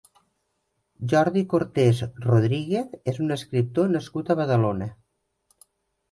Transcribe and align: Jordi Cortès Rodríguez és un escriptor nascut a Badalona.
Jordi 1.11 1.41
Cortès 1.51 1.99
Rodríguez 2.23 2.95
és 3.13 3.19
un 3.25 3.35
escriptor 3.35 3.91
nascut 3.97 4.31
a 4.31 4.37
Badalona. 4.41 4.89